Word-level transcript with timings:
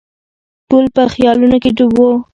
ټول 0.69 0.85
په 0.95 1.01
خیالونو 1.13 1.57
کې 1.63 1.69
ډوب 1.77 1.91
وو. 1.97 2.11